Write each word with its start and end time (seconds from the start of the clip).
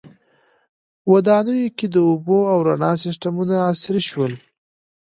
•ودانیو 1.11 1.73
کې 1.77 1.87
د 1.89 1.95
اوبو 2.09 2.39
او 2.51 2.57
رڼا 2.67 2.91
سیستمونه 3.03 3.55
عصري 3.69 4.01
شول. 4.09 4.33